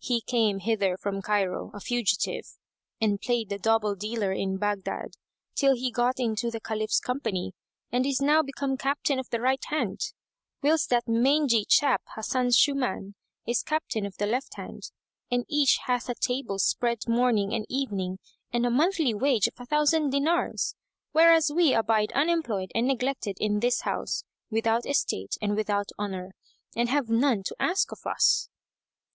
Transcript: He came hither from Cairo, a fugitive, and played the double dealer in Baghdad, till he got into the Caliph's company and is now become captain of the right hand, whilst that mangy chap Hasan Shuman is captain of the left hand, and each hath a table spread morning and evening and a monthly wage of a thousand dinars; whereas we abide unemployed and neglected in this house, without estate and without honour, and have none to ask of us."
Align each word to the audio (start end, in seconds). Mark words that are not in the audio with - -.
He 0.00 0.22
came 0.22 0.60
hither 0.60 0.96
from 0.96 1.20
Cairo, 1.20 1.70
a 1.74 1.78
fugitive, 1.78 2.56
and 3.02 3.20
played 3.20 3.50
the 3.50 3.58
double 3.58 3.94
dealer 3.94 4.32
in 4.32 4.56
Baghdad, 4.56 5.18
till 5.54 5.74
he 5.76 5.90
got 5.90 6.18
into 6.18 6.50
the 6.50 6.58
Caliph's 6.58 6.98
company 7.00 7.52
and 7.92 8.06
is 8.06 8.18
now 8.22 8.42
become 8.42 8.78
captain 8.78 9.18
of 9.18 9.28
the 9.28 9.42
right 9.42 9.62
hand, 9.66 10.00
whilst 10.62 10.88
that 10.88 11.06
mangy 11.06 11.66
chap 11.66 12.00
Hasan 12.16 12.52
Shuman 12.52 13.12
is 13.46 13.62
captain 13.62 14.06
of 14.06 14.16
the 14.16 14.24
left 14.26 14.54
hand, 14.54 14.90
and 15.30 15.44
each 15.48 15.76
hath 15.84 16.08
a 16.08 16.14
table 16.14 16.58
spread 16.58 17.06
morning 17.06 17.52
and 17.52 17.66
evening 17.68 18.20
and 18.50 18.64
a 18.64 18.70
monthly 18.70 19.12
wage 19.12 19.48
of 19.48 19.60
a 19.60 19.66
thousand 19.66 20.08
dinars; 20.08 20.74
whereas 21.12 21.50
we 21.54 21.74
abide 21.74 22.10
unemployed 22.12 22.72
and 22.74 22.86
neglected 22.88 23.36
in 23.38 23.60
this 23.60 23.82
house, 23.82 24.24
without 24.50 24.86
estate 24.86 25.34
and 25.42 25.54
without 25.54 25.90
honour, 25.98 26.32
and 26.74 26.88
have 26.88 27.10
none 27.10 27.42
to 27.42 27.56
ask 27.60 27.92
of 27.92 28.06
us." 28.06 28.48